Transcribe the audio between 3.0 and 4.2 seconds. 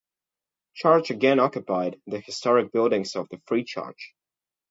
of the Free Church.